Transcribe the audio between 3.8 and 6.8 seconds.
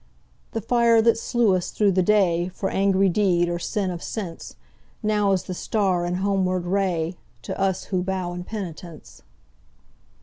of senseNow is the star and homeward